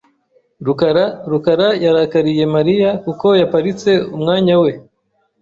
[0.65, 4.71] [rukara] rukara yarakariye Mariya kuko yaparitse umwanya we.